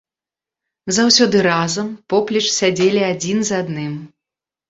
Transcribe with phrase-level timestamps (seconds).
[0.97, 3.93] Заўсёды разам, поплеч сядзелі адзін з адным.